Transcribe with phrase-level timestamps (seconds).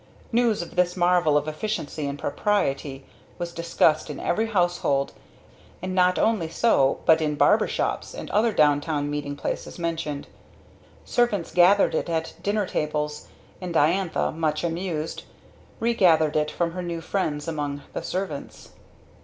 [0.31, 3.05] News of this marvel of efficiency and propriety
[3.37, 5.13] was discussed in every household,
[5.79, 10.25] and not only so but in barber shops and other downtown meeting places mentioned.
[11.05, 13.27] Servants gathered it at dinner tables;
[13.61, 15.21] and Diantha, much amused,
[15.79, 18.69] regathered it from her new friends among the servants.